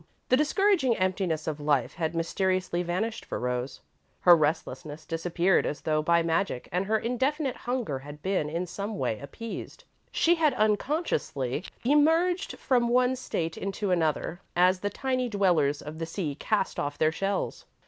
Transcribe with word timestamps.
The 0.29 0.35
discouraging 0.37 0.97
emptiness 0.97 1.45
of 1.45 1.59
life 1.59 1.93
had 1.93 2.15
mysteriously 2.15 2.81
vanished 2.81 3.23
for 3.23 3.37
Rose. 3.39 3.81
Her 4.21 4.35
restlessness 4.35 5.05
disappeared 5.05 5.63
as 5.67 5.81
though 5.81 6.01
by 6.01 6.23
magic 6.23 6.67
and 6.71 6.87
her 6.87 6.97
indefinite 6.97 7.55
hunger 7.55 7.99
had 7.99 8.23
been, 8.23 8.49
in 8.49 8.65
some 8.65 8.97
way, 8.97 9.19
appeased. 9.19 9.83
She 10.11 10.33
had 10.33 10.55
unconsciously 10.55 11.65
emerged 11.83 12.57
from 12.57 12.87
one 12.89 13.15
state 13.15 13.57
into 13.57 13.91
another, 13.91 14.41
as 14.55 14.79
the 14.79 14.89
tiny 14.89 15.29
dwellers 15.29 15.83
of 15.83 15.99
the 15.99 16.07
sea 16.07 16.33
cast 16.33 16.79
off 16.79 16.97
their 16.97 17.11
shells. 17.11 17.67